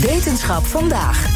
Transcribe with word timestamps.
Wetenschap 0.00 0.64
vandaag. 0.64 1.26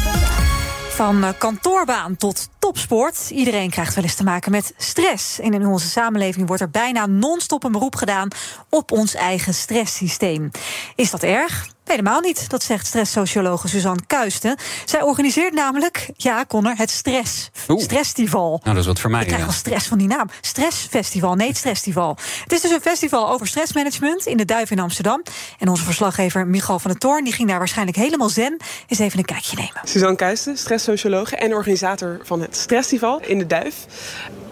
Van 0.89 1.23
eh, 1.23 1.29
kantoorbaan 1.37 2.15
tot 2.15 2.49
topsport. 2.59 3.29
Iedereen 3.29 3.69
krijgt 3.69 3.95
wel 3.95 4.03
eens 4.03 4.15
te 4.15 4.23
maken 4.23 4.51
met 4.51 4.73
stress. 4.77 5.39
En 5.39 5.53
in 5.53 5.65
onze 5.65 5.87
samenleving 5.87 6.47
wordt 6.47 6.61
er 6.61 6.69
bijna 6.69 7.05
non-stop 7.05 7.63
een 7.63 7.71
beroep 7.71 7.95
gedaan 7.95 8.27
op 8.69 8.91
ons 8.91 9.15
eigen 9.15 9.53
stresssysteem. 9.53 10.51
Is 10.95 11.11
dat 11.11 11.23
erg? 11.23 11.74
Helemaal 11.85 12.19
niet, 12.19 12.49
dat 12.49 12.63
zegt 12.63 12.87
stresssociologe 12.87 13.67
Suzanne 13.67 14.01
Kuisten. 14.07 14.57
Zij 14.85 15.01
organiseert 15.01 15.53
namelijk, 15.53 16.09
ja, 16.15 16.45
Connor, 16.47 16.73
het 16.75 16.89
Stress. 16.89 17.49
Stressfestival. 17.67 18.49
Nou, 18.49 18.61
dat 18.63 18.77
is 18.77 18.85
wat 18.85 18.99
voor 18.99 19.09
mij. 19.09 19.21
Ik 19.21 19.27
krijg 19.27 19.41
ja. 19.41 19.47
al 19.47 19.53
stress 19.53 19.87
van 19.87 19.97
die 19.97 20.07
naam. 20.07 20.29
Stressfestival, 20.41 21.35
nee, 21.35 21.47
het 21.47 21.57
Stressfestival. 21.57 22.17
Het 22.43 22.51
is 22.51 22.61
dus 22.61 22.71
een 22.71 22.81
festival 22.81 23.29
over 23.29 23.47
stressmanagement 23.47 24.25
in 24.25 24.37
de 24.37 24.45
Duif 24.45 24.71
in 24.71 24.79
Amsterdam. 24.79 25.23
En 25.59 25.69
onze 25.69 25.83
verslaggever 25.83 26.47
Michal 26.47 26.79
van 26.79 26.91
der 26.91 26.99
Toorn 26.99 27.23
die 27.23 27.33
ging 27.33 27.49
daar 27.49 27.57
waarschijnlijk 27.57 27.97
helemaal 27.97 28.29
zen. 28.29 28.57
Eens 28.87 28.99
even 28.99 29.19
een 29.19 29.25
kijkje 29.25 29.55
nemen. 29.55 29.81
Suzanne 29.83 30.15
Kuisten, 30.15 30.57
stresssociologe 30.57 31.35
en 31.35 31.53
organisator 31.53 32.19
van 32.23 32.41
het 32.41 32.55
Stressfestival 32.55 33.19
in 33.21 33.37
de 33.37 33.47
Duif. 33.47 33.75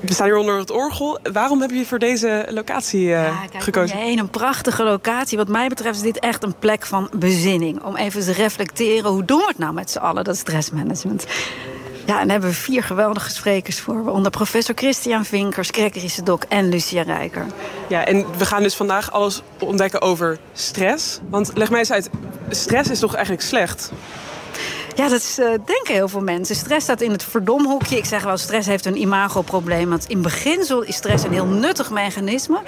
We 0.03 0.13
staan 0.13 0.25
hier 0.25 0.37
onder 0.37 0.57
het 0.57 0.71
orgel. 0.71 1.19
Waarom 1.33 1.61
heb 1.61 1.71
je 1.71 1.85
voor 1.85 1.99
deze 1.99 2.45
locatie 2.49 3.01
uh, 3.01 3.09
ja, 3.09 3.45
kijk, 3.51 3.63
gekozen? 3.63 3.97
Heen, 3.97 4.19
een 4.19 4.29
prachtige 4.29 4.83
locatie. 4.83 5.37
Wat 5.37 5.47
mij 5.47 5.67
betreft 5.67 5.95
is 5.95 6.01
dit 6.01 6.19
echt 6.19 6.43
een 6.43 6.55
plek 6.59 6.85
van 6.85 7.09
bezinning. 7.15 7.83
Om 7.83 7.95
even 7.95 8.21
te 8.21 8.31
reflecteren, 8.31 9.11
hoe 9.11 9.25
doen 9.25 9.37
we 9.37 9.45
het 9.47 9.57
nou 9.57 9.73
met 9.73 9.91
z'n 9.91 9.97
allen, 9.97 10.23
dat 10.23 10.37
stressmanagement? 10.37 11.25
Ja, 12.05 12.19
en 12.19 12.27
daar 12.27 12.31
hebben 12.31 12.49
we 12.49 12.55
vier 12.55 12.83
geweldige 12.83 13.29
sprekers 13.29 13.79
voor. 13.79 14.09
Onder 14.09 14.31
professor 14.31 14.75
Christian 14.75 15.25
Vinkers, 15.25 15.69
Gregory 15.69 16.07
Sedok 16.07 16.43
en 16.43 16.69
Lucia 16.69 17.01
Rijker. 17.01 17.45
Ja, 17.87 18.05
en 18.05 18.25
we 18.37 18.45
gaan 18.45 18.63
dus 18.63 18.75
vandaag 18.75 19.11
alles 19.11 19.41
ontdekken 19.59 20.01
over 20.01 20.37
stress. 20.53 21.19
Want 21.29 21.51
leg 21.53 21.69
mij 21.69 21.79
eens 21.79 21.91
uit, 21.91 22.09
stress 22.49 22.89
is 22.89 22.99
toch 22.99 23.13
eigenlijk 23.13 23.45
slecht? 23.45 23.91
Ja, 24.95 25.09
dat 25.09 25.37
uh, 25.39 25.45
denken 25.45 25.93
heel 25.93 26.07
veel 26.07 26.21
mensen. 26.21 26.55
Stress 26.55 26.83
staat 26.83 27.01
in 27.01 27.11
het 27.11 27.23
verdomhoekje. 27.23 27.97
Ik 27.97 28.05
zeg 28.05 28.23
wel, 28.23 28.37
stress 28.37 28.67
heeft 28.67 28.85
een 28.85 29.01
imagoprobleem. 29.01 29.89
Want 29.89 30.09
in 30.09 30.21
beginsel 30.21 30.81
is 30.81 30.95
stress 30.95 31.23
een 31.23 31.33
heel 31.33 31.45
nuttig 31.45 31.91
mechanisme. 31.91 32.61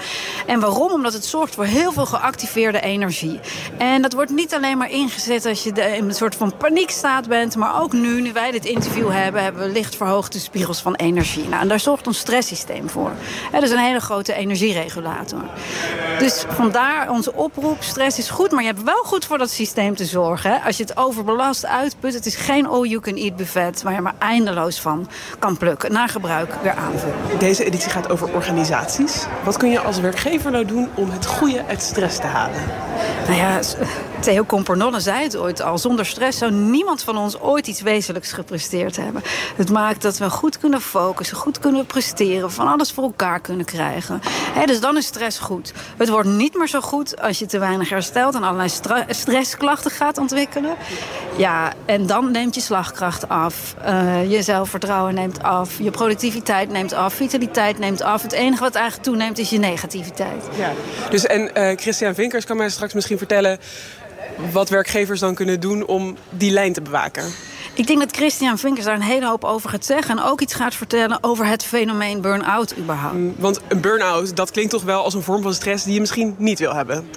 En 0.45 0.59
waarom? 0.59 0.91
Omdat 0.91 1.13
het 1.13 1.25
zorgt 1.25 1.55
voor 1.55 1.65
heel 1.65 1.91
veel 1.91 2.05
geactiveerde 2.05 2.81
energie. 2.81 3.39
En 3.77 4.01
dat 4.01 4.13
wordt 4.13 4.31
niet 4.31 4.53
alleen 4.53 4.77
maar 4.77 4.91
ingezet 4.91 5.45
als 5.45 5.63
je 5.63 5.69
in 5.69 6.05
een 6.07 6.15
soort 6.15 6.35
van 6.35 6.57
paniekstaat 6.57 7.27
bent. 7.27 7.55
Maar 7.55 7.81
ook 7.81 7.93
nu, 7.93 8.21
nu 8.21 8.33
wij 8.33 8.51
dit 8.51 8.65
interview 8.65 9.11
hebben, 9.11 9.43
hebben 9.43 9.61
we 9.61 9.71
licht 9.71 9.95
verhoogde 9.95 10.39
spiegels 10.39 10.81
van 10.81 10.95
energie. 10.95 11.47
Nou, 11.47 11.61
en 11.61 11.67
daar 11.67 11.79
zorgt 11.79 12.07
ons 12.07 12.17
stresssysteem 12.17 12.89
voor. 12.89 13.11
Dat 13.51 13.63
is 13.63 13.71
een 13.71 13.77
hele 13.77 13.99
grote 13.99 14.33
energieregulator. 14.33 15.41
Dus 16.19 16.45
vandaar 16.49 17.09
onze 17.09 17.33
oproep. 17.33 17.83
Stress 17.83 18.17
is 18.17 18.29
goed, 18.29 18.51
maar 18.51 18.61
je 18.61 18.69
hebt 18.69 18.83
wel 18.83 19.03
goed 19.03 19.25
voor 19.25 19.37
dat 19.37 19.49
systeem 19.49 19.95
te 19.95 20.05
zorgen. 20.05 20.61
Als 20.61 20.77
je 20.77 20.83
het 20.83 20.97
overbelast 20.97 21.65
uitput 21.65 22.14
het 22.15 22.25
is 22.25 22.35
geen 22.35 22.67
all-you-can-eat 22.67 23.35
buffet 23.35 23.81
waar 23.81 23.93
je 23.93 24.01
maar 24.01 24.15
eindeloos 24.19 24.81
van 24.81 25.07
kan 25.39 25.57
plukken. 25.57 25.91
Na 25.91 26.07
gebruik 26.07 26.53
weer 26.61 26.73
aanvullen. 26.73 27.15
Deze 27.39 27.63
editie 27.63 27.89
gaat 27.89 28.09
over 28.09 28.33
organisaties. 28.33 29.25
Wat 29.43 29.57
kun 29.57 29.69
je 29.69 29.79
als 29.79 29.99
werkgever 29.99 30.51
nou 30.51 30.65
doen 30.65 30.89
om 30.95 31.09
het 31.09 31.25
goede 31.25 31.65
uit 31.65 31.81
stress 31.81 32.17
te 32.17 32.27
halen? 32.27 32.61
Nou 33.27 33.37
ja, 33.37 33.59
Theo 34.25 34.45
Compernolle 34.45 34.99
zei 34.99 35.23
het 35.23 35.37
ooit 35.37 35.61
al. 35.61 35.77
Zonder 35.77 36.05
stress 36.05 36.37
zou 36.37 36.51
niemand 36.51 37.03
van 37.03 37.17
ons 37.17 37.39
ooit 37.39 37.67
iets 37.67 37.81
wezenlijks 37.81 38.31
gepresteerd 38.31 38.95
hebben. 38.97 39.21
Het 39.55 39.71
maakt 39.71 40.01
dat 40.01 40.17
we 40.17 40.29
goed 40.29 40.59
kunnen 40.59 40.81
focussen, 40.81 41.37
goed 41.37 41.59
kunnen 41.59 41.85
presteren, 41.85 42.51
van 42.51 42.67
alles 42.67 42.91
voor 42.91 43.03
elkaar 43.03 43.39
kunnen 43.39 43.65
krijgen. 43.65 44.21
Dus 44.65 44.79
dan 44.79 44.97
is 44.97 45.05
stress 45.05 45.39
goed. 45.39 45.73
Het 45.97 46.09
wordt 46.09 46.29
niet 46.29 46.57
meer 46.57 46.67
zo 46.67 46.81
goed 46.81 47.21
als 47.21 47.39
je 47.39 47.45
te 47.45 47.59
weinig 47.59 47.89
herstelt 47.89 48.35
en 48.35 48.43
allerlei 48.43 48.69
stressklachten 49.09 49.91
gaat 49.91 50.17
ontwikkelen. 50.17 50.75
Ja, 51.37 51.73
en 51.85 52.05
dan 52.05 52.31
neemt 52.31 52.55
je 52.55 52.61
slagkracht 52.61 53.29
af. 53.29 53.75
Uh, 53.85 54.31
je 54.31 54.41
zelfvertrouwen 54.41 55.13
neemt 55.13 55.43
af. 55.43 55.77
Je 55.79 55.91
productiviteit 55.91 56.69
neemt 56.69 56.93
af. 56.93 57.13
Vitaliteit 57.13 57.79
neemt 57.79 58.01
af. 58.01 58.21
Het 58.21 58.31
enige 58.31 58.63
wat 58.63 58.75
eigenlijk 58.75 59.05
toeneemt 59.05 59.37
is 59.37 59.49
je 59.49 59.57
negativiteit. 59.57 60.43
Ja. 60.57 60.71
Dus 61.09 61.25
en 61.25 61.51
uh, 61.57 61.77
Christian 61.77 62.15
Vinkers 62.15 62.45
kan 62.45 62.57
mij 62.57 62.69
straks 62.69 62.93
misschien 62.93 63.17
vertellen 63.17 63.59
wat 64.51 64.69
werkgevers 64.69 65.19
dan 65.19 65.35
kunnen 65.35 65.59
doen 65.59 65.85
om 65.85 66.15
die 66.29 66.51
lijn 66.51 66.73
te 66.73 66.81
bewaken. 66.81 67.23
Ik 67.73 67.87
denk 67.87 67.99
dat 67.99 68.15
Christian 68.15 68.57
Vinkers 68.57 68.85
daar 68.85 68.95
een 68.95 69.01
hele 69.01 69.27
hoop 69.27 69.43
over 69.43 69.69
gaat 69.69 69.85
zeggen. 69.85 70.17
En 70.17 70.23
ook 70.23 70.41
iets 70.41 70.53
gaat 70.53 70.75
vertellen 70.75 71.17
over 71.21 71.45
het 71.45 71.65
fenomeen 71.65 72.21
burn-out 72.21 72.77
überhaupt. 72.77 73.15
Mm, 73.15 73.35
want 73.37 73.61
een 73.67 73.81
burn-out, 73.81 74.35
dat 74.35 74.51
klinkt 74.51 74.71
toch 74.71 74.83
wel 74.83 75.03
als 75.03 75.13
een 75.13 75.21
vorm 75.21 75.41
van 75.41 75.53
stress 75.53 75.83
die 75.83 75.93
je 75.93 75.99
misschien 75.99 76.35
niet 76.37 76.59
wil 76.59 76.75
hebben. 76.75 77.09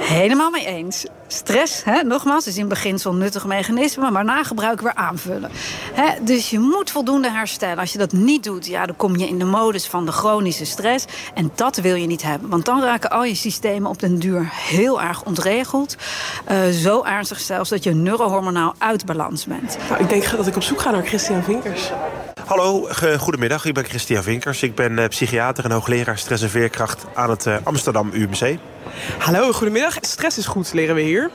Helemaal 0.00 0.50
mee 0.50 0.66
eens. 0.66 1.04
Stress, 1.26 1.84
hè, 1.84 2.02
nogmaals, 2.02 2.46
is 2.46 2.56
in 2.56 2.68
beginsel 2.68 3.10
een 3.12 3.18
nuttig 3.18 3.46
mechanisme, 3.46 4.10
maar 4.10 4.24
na 4.24 4.44
gebruik 4.44 4.80
weer 4.80 4.94
aanvullen. 4.94 5.50
Hè, 5.92 6.24
dus 6.24 6.50
je 6.50 6.58
moet 6.58 6.90
voldoende 6.90 7.30
herstellen. 7.30 7.78
Als 7.78 7.92
je 7.92 7.98
dat 7.98 8.12
niet 8.12 8.44
doet, 8.44 8.66
ja, 8.66 8.86
dan 8.86 8.96
kom 8.96 9.16
je 9.16 9.28
in 9.28 9.38
de 9.38 9.44
modus 9.44 9.86
van 9.86 10.06
de 10.06 10.12
chronische 10.12 10.64
stress. 10.64 11.04
En 11.34 11.50
dat 11.54 11.76
wil 11.76 11.94
je 11.94 12.06
niet 12.06 12.22
hebben, 12.22 12.50
want 12.50 12.64
dan 12.64 12.82
raken 12.82 13.10
al 13.10 13.24
je 13.24 13.34
systemen 13.34 13.90
op 13.90 13.98
den 13.98 14.18
duur 14.18 14.48
heel 14.52 15.02
erg 15.02 15.24
ontregeld. 15.24 15.96
Uh, 16.50 16.68
zo 16.68 17.02
ernstig 17.02 17.40
zelfs 17.40 17.70
dat 17.70 17.84
je 17.84 17.94
neurohormonaal 17.94 18.74
uit 18.78 19.06
balans 19.06 19.46
bent. 19.46 19.76
Nou, 19.88 20.02
ik 20.02 20.08
denk 20.08 20.30
dat 20.30 20.46
ik 20.46 20.56
op 20.56 20.62
zoek 20.62 20.80
ga 20.80 20.90
naar 20.90 21.06
Christian 21.06 21.42
Vinkers. 21.42 21.90
Hallo, 22.50 22.88
goedemiddag. 23.18 23.64
Ik 23.64 23.74
ben 23.74 23.84
Christian 23.84 24.22
Vinkers. 24.22 24.62
Ik 24.62 24.74
ben 24.74 24.98
uh, 24.98 25.06
psychiater 25.06 25.64
en 25.64 25.70
hoogleraar 25.70 26.18
stress 26.18 26.42
en 26.42 26.50
veerkracht 26.50 27.04
aan 27.14 27.30
het 27.30 27.46
uh, 27.46 27.56
Amsterdam 27.62 28.10
UMC. 28.12 28.58
Hallo, 29.18 29.52
goedemiddag. 29.52 29.96
Stress 30.00 30.38
is 30.38 30.46
goed, 30.46 30.72
leren 30.72 30.94
we 30.94 31.00
hier. 31.00 31.30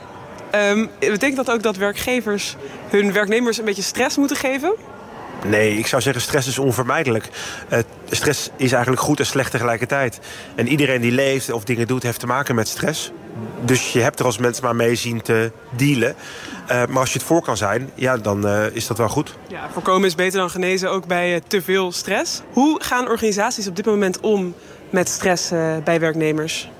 Um, 0.54 0.90
betekent 0.98 1.36
dat 1.36 1.50
ook 1.50 1.62
dat 1.62 1.76
werkgevers 1.76 2.56
hun 2.88 3.12
werknemers 3.12 3.58
een 3.58 3.64
beetje 3.64 3.82
stress 3.82 4.16
moeten 4.16 4.36
geven? 4.36 4.74
Nee, 5.46 5.78
ik 5.78 5.86
zou 5.86 6.02
zeggen 6.02 6.22
stress 6.22 6.48
is 6.48 6.58
onvermijdelijk. 6.58 7.28
Uh, 7.72 7.78
stress 8.10 8.50
is 8.56 8.72
eigenlijk 8.72 9.02
goed 9.02 9.18
en 9.18 9.26
slecht 9.26 9.50
tegelijkertijd. 9.50 10.20
En 10.54 10.68
iedereen 10.68 11.00
die 11.00 11.12
leeft 11.12 11.52
of 11.52 11.64
dingen 11.64 11.86
doet, 11.86 12.02
heeft 12.02 12.20
te 12.20 12.26
maken 12.26 12.54
met 12.54 12.68
stress. 12.68 13.12
Dus 13.60 13.92
je 13.92 14.00
hebt 14.00 14.18
er 14.18 14.24
als 14.24 14.38
mens 14.38 14.60
maar 14.60 14.76
mee 14.76 14.94
zien 14.94 15.22
te 15.22 15.52
dealen. 15.70 16.14
Uh, 16.70 16.86
maar 16.86 16.98
als 16.98 17.12
je 17.12 17.18
het 17.18 17.26
voor 17.26 17.42
kan 17.42 17.56
zijn, 17.56 17.90
ja, 17.94 18.16
dan 18.16 18.46
uh, 18.46 18.64
is 18.72 18.86
dat 18.86 18.98
wel 18.98 19.08
goed. 19.08 19.34
Ja, 19.48 19.68
voorkomen 19.72 20.08
is 20.08 20.14
beter 20.14 20.38
dan 20.38 20.50
genezen, 20.50 20.90
ook 20.90 21.06
bij 21.06 21.34
uh, 21.34 21.40
te 21.46 21.62
veel 21.62 21.92
stress. 21.92 22.42
Hoe 22.52 22.82
gaan 22.82 23.08
organisaties 23.08 23.66
op 23.66 23.76
dit 23.76 23.86
moment 23.86 24.20
om 24.20 24.54
met 24.90 25.08
stress 25.08 25.48
bij 25.84 26.00
werknemers? 26.00 26.70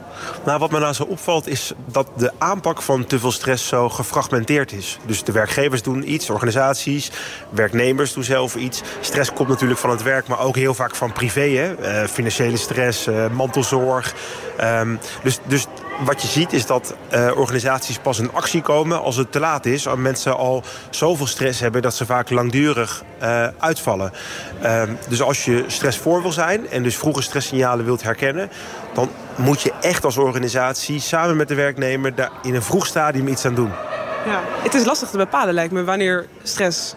Nou, 0.44 0.58
wat 0.58 0.70
me 0.70 0.78
nou 0.78 0.92
zo 0.92 1.02
opvalt 1.02 1.46
is 1.46 1.72
dat 1.86 2.08
de 2.16 2.32
aanpak 2.38 2.82
van 2.82 3.06
te 3.06 3.18
veel 3.18 3.32
stress 3.32 3.68
zo 3.68 3.88
gefragmenteerd 3.88 4.72
is. 4.72 4.98
Dus 5.06 5.24
de 5.24 5.32
werkgevers 5.32 5.82
doen 5.82 6.12
iets, 6.12 6.30
organisaties, 6.30 7.10
werknemers 7.50 8.12
doen 8.12 8.24
zelf 8.24 8.56
iets. 8.56 8.82
Stress 9.00 9.32
komt 9.32 9.48
natuurlijk 9.48 9.80
van 9.80 9.90
het 9.90 10.02
werk, 10.02 10.26
maar 10.26 10.40
ook 10.40 10.56
heel 10.56 10.74
vaak 10.74 10.94
van 10.94 11.12
privé. 11.12 11.48
Hè? 11.48 12.02
Uh, 12.02 12.08
financiële 12.08 12.56
stress, 12.56 13.06
uh, 13.06 13.30
mantelzorg. 13.30 14.14
Um, 14.60 14.98
dus, 15.22 15.38
dus 15.46 15.66
wat 16.04 16.22
je 16.22 16.28
ziet 16.28 16.52
is 16.52 16.66
dat 16.66 16.94
uh, 17.14 17.30
organisaties 17.36 17.98
pas 17.98 18.18
in 18.18 18.32
actie 18.32 18.62
komen 18.62 19.02
als 19.02 19.16
het 19.16 19.32
te 19.32 19.40
laat 19.40 19.66
is. 19.66 19.88
Als 19.88 19.98
mensen 19.98 20.36
al 20.36 20.62
zoveel 20.90 21.26
stress 21.26 21.60
hebben 21.60 21.82
dat 21.82 21.94
ze 21.94 22.06
vaak 22.06 22.30
langdurig 22.30 23.02
uh, 23.22 23.46
uitvallen. 23.58 24.12
Uh, 24.62 24.82
dus 25.08 25.22
als 25.22 25.44
je 25.44 25.64
stress 25.66 25.98
voor 25.98 26.22
wil 26.22 26.32
zijn 26.32 26.68
en 26.68 26.82
dus 26.82 26.96
vroege 26.96 27.22
stresssignalen 27.22 27.84
wilt 27.84 28.02
herkennen... 28.02 28.50
dan 28.92 29.10
moet 29.36 29.62
je 29.62 29.72
echt 29.80 30.04
als 30.04 30.16
organisatie 30.16 31.00
samen 31.00 31.36
met 31.36 31.48
de 31.48 31.54
werknemer 31.54 32.14
daar 32.14 32.30
in 32.42 32.54
een 32.54 32.62
vroeg 32.62 32.86
stadium 32.86 33.28
iets 33.28 33.44
aan 33.44 33.54
doen. 33.54 33.70
Ja, 34.26 34.40
het 34.62 34.74
is 34.74 34.84
lastig 34.84 35.08
te 35.08 35.16
bepalen 35.16 35.54
lijkt 35.54 35.72
me 35.72 35.84
wanneer 35.84 36.26
stress 36.42 36.94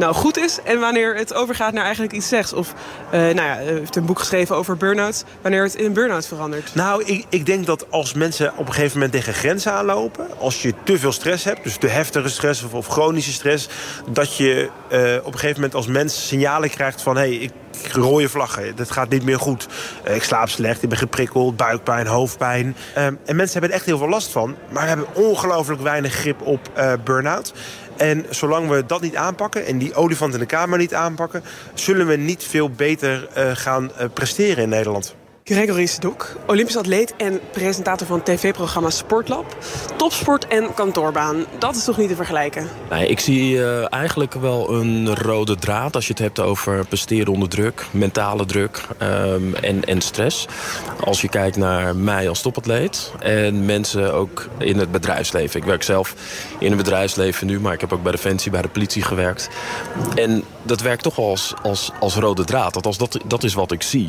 nou 0.00 0.14
goed 0.14 0.38
is 0.38 0.58
en 0.64 0.80
wanneer 0.80 1.16
het 1.16 1.34
overgaat 1.34 1.72
naar 1.72 1.84
eigenlijk 1.84 2.12
iets 2.12 2.26
slechts. 2.26 2.52
Of, 2.52 2.74
uh, 3.06 3.20
nou 3.20 3.34
ja, 3.34 3.62
u 3.62 3.66
heeft 3.66 3.96
een 3.96 4.04
boek 4.04 4.18
geschreven 4.18 4.56
over 4.56 4.76
burn-out, 4.76 5.24
wanneer 5.42 5.62
het 5.62 5.74
in 5.74 5.84
een 5.84 5.92
burn-out 5.92 6.26
verandert. 6.26 6.74
Nou, 6.74 7.04
ik, 7.04 7.24
ik 7.28 7.46
denk 7.46 7.66
dat 7.66 7.90
als 7.90 8.14
mensen 8.14 8.52
op 8.56 8.66
een 8.66 8.72
gegeven 8.72 8.94
moment 8.94 9.12
tegen 9.12 9.34
grenzen 9.34 9.72
aanlopen, 9.72 10.26
als 10.38 10.62
je 10.62 10.74
te 10.84 10.98
veel 10.98 11.12
stress 11.12 11.44
hebt, 11.44 11.64
dus 11.64 11.76
te 11.76 11.86
heftige 11.86 12.28
stress 12.28 12.62
of, 12.62 12.74
of 12.74 12.86
chronische 12.86 13.32
stress, 13.32 13.68
dat 14.10 14.36
je 14.36 14.70
uh, 14.92 15.16
op 15.18 15.32
een 15.32 15.38
gegeven 15.38 15.54
moment 15.54 15.74
als 15.74 15.86
mens 15.86 16.28
signalen 16.28 16.70
krijgt 16.70 17.02
van 17.02 17.16
hé, 17.16 17.22
hey, 17.22 17.50
ik 17.82 17.92
rode 17.92 18.28
vlaggen, 18.28 18.76
dat 18.76 18.90
gaat 18.90 19.08
niet 19.08 19.24
meer 19.24 19.38
goed. 19.38 19.66
Ik 20.04 20.22
slaap 20.22 20.48
slecht, 20.48 20.82
ik 20.82 20.88
ben 20.88 20.98
geprikkeld, 20.98 21.56
buikpijn, 21.56 22.06
hoofdpijn. 22.06 22.76
Uh, 22.96 23.04
en 23.04 23.36
mensen 23.36 23.60
hebben 23.60 23.70
echt 23.70 23.86
heel 23.86 23.98
veel 23.98 24.08
last 24.08 24.30
van, 24.30 24.56
maar 24.68 24.88
hebben 24.88 25.06
ongelooflijk 25.14 25.80
weinig 25.80 26.12
grip 26.12 26.40
op 26.42 26.70
burn-out. 27.04 27.52
En 28.00 28.26
zolang 28.30 28.68
we 28.68 28.86
dat 28.86 29.00
niet 29.00 29.16
aanpakken 29.16 29.66
en 29.66 29.78
die 29.78 29.94
olifant 29.94 30.34
in 30.34 30.40
de 30.40 30.46
kamer 30.46 30.78
niet 30.78 30.94
aanpakken... 30.94 31.42
zullen 31.74 32.06
we 32.06 32.16
niet 32.16 32.44
veel 32.44 32.70
beter 32.70 33.28
uh, 33.36 33.50
gaan 33.54 33.90
uh, 34.00 34.06
presteren 34.14 34.62
in 34.62 34.68
Nederland. 34.68 35.14
Gregory 35.54 35.86
Sedok, 35.86 36.36
Olympisch 36.46 36.76
atleet 36.76 37.14
en 37.16 37.40
presentator 37.52 38.06
van 38.06 38.22
tv-programma 38.22 38.90
Sportlab. 38.90 39.56
Topsport 39.96 40.46
en 40.48 40.74
kantoorbaan, 40.74 41.44
dat 41.58 41.76
is 41.76 41.84
toch 41.84 41.96
niet 41.96 42.08
te 42.08 42.14
vergelijken? 42.14 42.68
Nee, 42.90 43.06
ik 43.06 43.20
zie 43.20 43.52
uh, 43.52 43.92
eigenlijk 43.92 44.34
wel 44.34 44.70
een 44.70 45.14
rode 45.14 45.56
draad 45.56 45.94
als 45.94 46.06
je 46.06 46.12
het 46.12 46.22
hebt 46.22 46.40
over 46.40 46.86
presteren 46.86 47.32
onder 47.32 47.48
druk, 47.48 47.86
mentale 47.90 48.46
druk 48.46 48.80
um, 49.02 49.54
en, 49.54 49.84
en 49.84 50.00
stress. 50.00 50.46
Als 51.04 51.20
je 51.20 51.28
kijkt 51.28 51.56
naar 51.56 51.96
mij 51.96 52.28
als 52.28 52.42
topatleet 52.42 53.12
en 53.18 53.64
mensen 53.64 54.14
ook 54.14 54.48
in 54.58 54.78
het 54.78 54.92
bedrijfsleven. 54.92 55.60
Ik 55.60 55.66
werk 55.66 55.82
zelf 55.82 56.14
in 56.58 56.68
het 56.68 56.76
bedrijfsleven 56.76 57.46
nu, 57.46 57.60
maar 57.60 57.72
ik 57.72 57.80
heb 57.80 57.92
ook 57.92 58.02
bij 58.02 58.12
Defensie, 58.12 58.50
bij 58.50 58.62
de 58.62 58.68
politie 58.68 59.02
gewerkt. 59.02 59.48
En 60.14 60.44
dat 60.62 60.80
werkt 60.80 61.02
toch 61.02 61.18
als, 61.18 61.54
als, 61.62 61.90
als 62.00 62.14
rode 62.14 62.44
draad. 62.44 62.74
Althans, 62.74 62.98
dat, 62.98 63.18
dat 63.26 63.44
is 63.44 63.54
wat 63.54 63.72
ik 63.72 63.82
zie. 63.82 64.08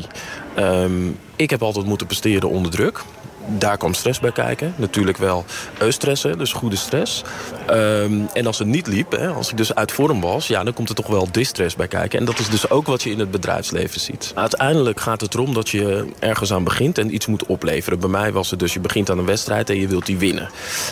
Um, 0.58 1.18
ik 1.36 1.50
heb 1.50 1.62
altijd 1.62 1.86
moeten 1.86 2.06
presteren 2.06 2.48
onder 2.48 2.72
druk. 2.72 3.04
Daar 3.46 3.76
kwam 3.76 3.94
stress 3.94 4.20
bij 4.20 4.32
kijken. 4.32 4.74
Natuurlijk 4.76 5.18
wel 5.18 5.44
eustressen, 5.78 6.38
dus 6.38 6.52
goede 6.52 6.76
stress. 6.76 7.22
Um, 7.70 8.28
en 8.32 8.46
als 8.46 8.58
het 8.58 8.68
niet 8.68 8.86
liep, 8.86 9.12
hè, 9.12 9.28
als 9.28 9.50
ik 9.50 9.56
dus 9.56 9.74
uit 9.74 9.92
vorm 9.92 10.20
was... 10.20 10.46
ja, 10.46 10.64
dan 10.64 10.72
komt 10.72 10.88
er 10.88 10.94
toch 10.94 11.06
wel 11.06 11.28
distress 11.30 11.76
bij 11.76 11.88
kijken. 11.88 12.18
En 12.18 12.24
dat 12.24 12.38
is 12.38 12.48
dus 12.48 12.70
ook 12.70 12.86
wat 12.86 13.02
je 13.02 13.10
in 13.10 13.18
het 13.18 13.30
bedrijfsleven 13.30 14.00
ziet. 14.00 14.32
Uiteindelijk 14.34 15.00
gaat 15.00 15.20
het 15.20 15.34
erom 15.34 15.54
dat 15.54 15.68
je 15.68 16.06
ergens 16.18 16.52
aan 16.52 16.64
begint 16.64 16.98
en 16.98 17.14
iets 17.14 17.26
moet 17.26 17.46
opleveren. 17.46 18.00
Bij 18.00 18.08
mij 18.08 18.32
was 18.32 18.50
het 18.50 18.58
dus, 18.58 18.72
je 18.72 18.80
begint 18.80 19.10
aan 19.10 19.18
een 19.18 19.26
wedstrijd 19.26 19.70
en 19.70 19.80
je 19.80 19.88
wilt 19.88 20.06
die 20.06 20.18
winnen. 20.18 20.48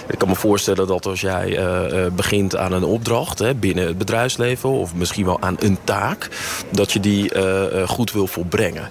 Ik 0.08 0.18
kan 0.18 0.28
me 0.28 0.34
voorstellen 0.34 0.86
dat 0.86 1.06
als 1.06 1.20
jij 1.20 1.58
uh, 1.58 2.06
begint 2.12 2.56
aan 2.56 2.72
een 2.72 2.84
opdracht... 2.84 3.38
Hè, 3.38 3.54
binnen 3.54 3.86
het 3.86 3.98
bedrijfsleven 3.98 4.70
of 4.70 4.94
misschien 4.94 5.24
wel 5.24 5.40
aan 5.40 5.56
een 5.58 5.78
taak... 5.84 6.28
dat 6.70 6.92
je 6.92 7.00
die 7.00 7.30
goed 7.86 8.12
wil 8.12 8.26
volbrengen. 8.26 8.88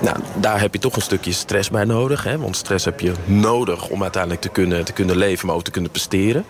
Nou, 0.00 0.16
daar 0.40 0.60
heb 0.60 0.72
je 0.74 0.80
toch 0.80 0.96
een 0.96 1.02
stukje 1.02 1.32
stress 1.32 1.70
bij 1.70 1.84
nodig. 1.84 2.24
Hè, 2.24 2.38
want 2.38 2.56
stress 2.56 2.84
heb 2.84 2.93
je 3.00 3.12
nodig 3.24 3.88
om 3.88 4.02
uiteindelijk 4.02 4.42
te 4.42 4.48
kunnen, 4.48 4.84
te 4.84 4.92
kunnen 4.92 5.16
leven, 5.16 5.46
maar 5.46 5.56
ook 5.56 5.64
te 5.64 5.70
kunnen 5.70 5.90
presteren. 5.90 6.44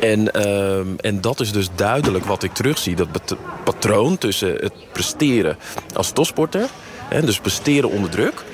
En, 0.00 0.30
uh, 0.36 0.78
en 1.00 1.20
dat 1.20 1.40
is 1.40 1.52
dus 1.52 1.68
duidelijk 1.74 2.24
wat 2.24 2.42
ik 2.42 2.52
terugzie. 2.52 2.96
Dat 2.96 3.36
patroon 3.64 4.18
tussen 4.18 4.54
het 4.54 4.72
presteren 4.92 5.56
als 5.94 6.10
topsporter... 6.10 6.68
Hè, 7.08 7.20
dus 7.20 7.40
presteren 7.40 7.90
onder 7.90 8.10
druk... 8.10 8.44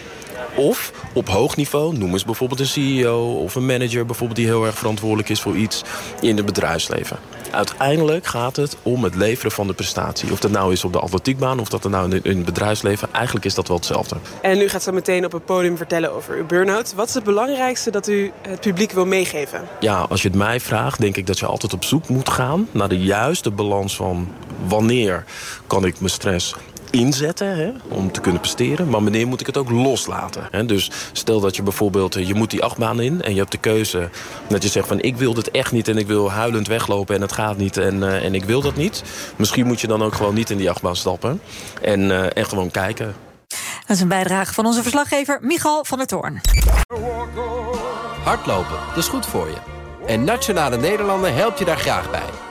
Of 0.57 0.93
op 1.13 1.29
hoog 1.29 1.57
niveau, 1.57 1.99
noem 1.99 2.13
eens 2.13 2.25
bijvoorbeeld 2.25 2.61
een 2.61 2.67
CEO 2.67 3.33
of 3.33 3.55
een 3.55 3.67
manager... 3.67 4.07
bijvoorbeeld 4.07 4.39
die 4.39 4.47
heel 4.47 4.65
erg 4.65 4.79
verantwoordelijk 4.79 5.29
is 5.29 5.41
voor 5.41 5.57
iets 5.57 5.83
in 6.21 6.37
het 6.37 6.47
bedrijfsleven. 6.47 7.19
Uiteindelijk 7.55 8.27
gaat 8.27 8.57
het 8.57 8.77
om 8.83 9.05
het 9.05 9.15
leveren 9.15 9.53
van 9.53 9.67
de 9.67 9.73
prestatie. 9.73 10.33
Of 10.33 10.41
dat 10.41 10.51
nou 10.51 10.73
is 10.73 10.85
op 10.85 10.93
de 10.93 11.01
atletiekbaan 11.01 11.61
of 11.61 11.69
dat 11.69 11.85
er 11.85 11.91
nou 11.91 12.21
in 12.23 12.37
het 12.37 12.45
bedrijfsleven. 12.45 13.09
Eigenlijk 13.13 13.45
is 13.45 13.55
dat 13.55 13.69
wel 13.69 13.77
hetzelfde. 13.77 14.17
En 14.43 14.61
u 14.61 14.69
gaat 14.69 14.83
zo 14.83 14.93
meteen 14.93 15.25
op 15.25 15.33
het 15.33 15.45
podium 15.45 15.77
vertellen 15.77 16.13
over 16.13 16.37
uw 16.37 16.47
burn-out. 16.47 16.95
Wat 16.95 17.09
is 17.09 17.15
het 17.15 17.25
belangrijkste 17.25 17.91
dat 17.91 18.09
u 18.09 18.33
het 18.49 18.61
publiek 18.61 18.93
wil 18.93 19.07
meegeven? 19.07 19.63
Ja, 19.81 20.07
als 20.09 20.23
je 20.23 20.29
het 20.29 20.37
mij 20.37 20.61
vraagt, 20.61 21.01
denk 21.01 21.17
ik 21.17 21.27
dat 21.27 21.39
je 21.39 21.47
altijd 21.47 21.73
op 21.73 21.85
zoek 21.85 22.09
moet 22.09 22.29
gaan... 22.29 22.69
naar 22.71 22.89
de 22.89 22.99
juiste 22.99 23.51
balans 23.51 23.97
van 23.97 24.29
wanneer 24.67 25.25
kan 25.67 25.85
ik 25.85 26.01
mijn 26.01 26.11
stress 26.11 26.55
inzetten 26.95 27.57
hè, 27.57 27.73
om 27.89 28.13
te 28.13 28.21
kunnen 28.21 28.41
presteren. 28.41 28.89
Maar 28.89 29.03
wanneer 29.03 29.27
moet 29.27 29.41
ik 29.41 29.47
het 29.47 29.57
ook 29.57 29.71
loslaten? 29.71 30.49
Hè? 30.51 30.67
Dus 30.67 30.91
stel 31.13 31.41
dat 31.41 31.57
je 31.57 31.63
bijvoorbeeld, 31.63 32.17
eh, 32.17 32.27
je 32.27 32.35
moet 32.35 32.51
die 32.51 32.63
achtbaan 32.63 33.01
in... 33.01 33.23
en 33.23 33.33
je 33.33 33.39
hebt 33.39 33.53
de 33.53 33.59
keuze 33.59 34.09
dat 34.49 34.63
je 34.63 34.69
zegt 34.69 34.89
van 34.89 35.01
ik 35.01 35.17
wil 35.17 35.35
dit 35.35 35.51
echt 35.51 35.73
niet... 35.73 35.89
en 35.89 35.99
ik 35.99 36.07
wil 36.07 36.31
huilend 36.31 36.67
weglopen 36.67 37.15
en 37.15 37.21
het 37.21 37.33
gaat 37.33 37.57
niet 37.57 37.77
en, 37.77 37.97
uh, 37.97 38.25
en 38.25 38.35
ik 38.35 38.45
wil 38.45 38.61
dat 38.61 38.77
niet. 38.77 39.03
Misschien 39.37 39.67
moet 39.67 39.81
je 39.81 39.87
dan 39.87 40.03
ook 40.03 40.15
gewoon 40.15 40.35
niet 40.35 40.51
in 40.51 40.57
die 40.57 40.71
achtbaan 40.71 40.97
stappen. 40.97 41.41
En, 41.83 42.01
uh, 42.01 42.37
en 42.37 42.47
gewoon 42.47 42.71
kijken. 42.71 43.15
Dat 43.87 43.97
is 43.97 44.01
een 44.01 44.09
bijdrage 44.09 44.55
van 44.55 44.67
onze 44.67 44.83
verslaggever 44.83 45.39
Michal 45.43 45.85
van 45.85 45.99
der 45.99 46.07
Toorn. 46.07 46.41
Hardlopen, 48.25 48.79
dat 48.89 48.97
is 48.97 49.09
goed 49.09 49.27
voor 49.27 49.47
je. 49.47 49.57
En 50.07 50.25
Nationale 50.25 50.77
Nederlanden 50.77 51.35
helpt 51.35 51.59
je 51.59 51.65
daar 51.65 51.79
graag 51.79 52.11
bij. 52.11 52.44